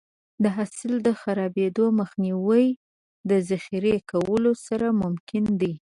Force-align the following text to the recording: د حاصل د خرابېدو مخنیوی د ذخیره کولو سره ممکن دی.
د 0.43 0.45
حاصل 0.55 0.93
د 1.07 1.09
خرابېدو 1.21 1.85
مخنیوی 1.99 2.65
د 3.29 3.31
ذخیره 3.49 3.95
کولو 4.11 4.51
سره 4.67 4.87
ممکن 5.01 5.43
دی. 5.61 5.73